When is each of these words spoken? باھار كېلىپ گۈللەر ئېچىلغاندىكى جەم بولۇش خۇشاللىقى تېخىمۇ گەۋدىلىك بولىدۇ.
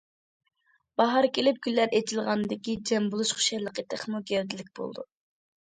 باھار 1.01 1.27
كېلىپ 1.35 1.59
گۈللەر 1.67 1.93
ئېچىلغاندىكى 1.99 2.75
جەم 2.93 3.11
بولۇش 3.13 3.35
خۇشاللىقى 3.41 3.87
تېخىمۇ 3.95 4.23
گەۋدىلىك 4.33 4.77
بولىدۇ. 4.81 5.07